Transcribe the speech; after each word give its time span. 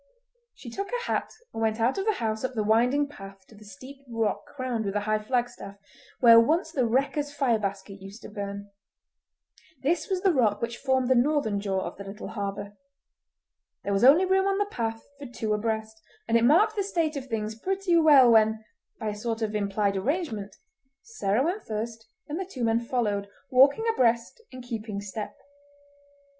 She 0.55 0.71
took 0.71 0.89
her 0.89 1.03
hat 1.05 1.29
and 1.53 1.61
went 1.61 1.79
out 1.79 1.99
of 1.99 2.05
the 2.07 2.13
house 2.13 2.43
up 2.43 2.55
the 2.55 2.63
winding 2.63 3.07
path 3.07 3.45
to 3.45 3.53
the 3.53 3.63
steep 3.63 3.97
rock 4.09 4.47
crowned 4.47 4.83
with 4.83 4.95
a 4.95 5.01
high 5.01 5.19
flagstaff, 5.19 5.77
where 6.21 6.39
once 6.39 6.71
the 6.71 6.87
wreckers' 6.87 7.31
fire 7.31 7.59
basket 7.59 8.01
used 8.01 8.23
to 8.23 8.29
burn. 8.29 8.71
This 9.83 10.09
was 10.09 10.21
the 10.23 10.33
rock 10.33 10.59
which 10.59 10.77
formed 10.79 11.07
the 11.07 11.13
northern 11.13 11.59
jaw 11.59 11.81
of 11.81 11.97
the 11.97 12.03
little 12.03 12.29
harbour. 12.29 12.73
There 13.83 13.93
was 13.93 14.03
only 14.03 14.25
room 14.25 14.47
on 14.47 14.57
the 14.57 14.65
path 14.65 15.03
for 15.19 15.27
two 15.27 15.53
abreast, 15.53 16.01
and 16.27 16.35
it 16.35 16.45
marked 16.45 16.75
the 16.75 16.81
state 16.81 17.15
of 17.15 17.27
things 17.27 17.53
pretty 17.53 17.95
well 17.95 18.27
when, 18.31 18.65
by 18.99 19.09
a 19.09 19.15
sort 19.15 19.43
of 19.43 19.53
implied 19.53 19.95
arrangement, 19.95 20.55
Sarah 21.03 21.43
went 21.43 21.67
first, 21.67 22.07
and 22.27 22.39
the 22.39 22.49
two 22.51 22.63
men 22.63 22.79
followed, 22.79 23.27
walking 23.51 23.85
abreast 23.87 24.41
and 24.51 24.63
keeping 24.63 24.99
step. 24.99 25.35